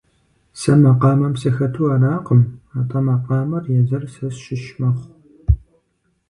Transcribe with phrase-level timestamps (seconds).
[0.59, 2.41] Сэ макъамэм сыхэту аракъым,
[2.79, 5.11] атӀэ макъамэр езыр сэ сщыщ мэхъу.